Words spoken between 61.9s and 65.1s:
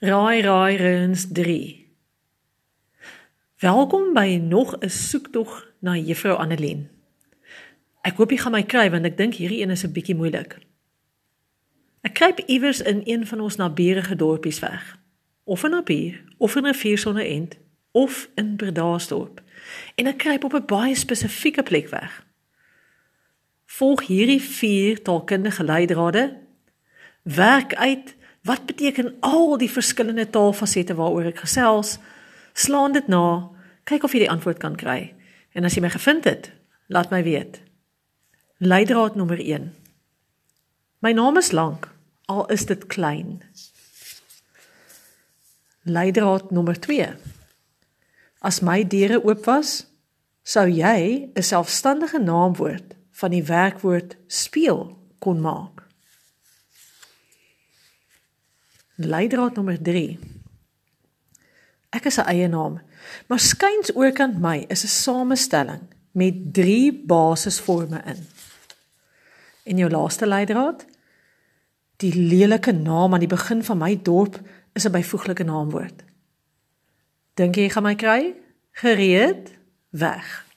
Ek is 'n eie naam, maar skuins oorkant my is 'n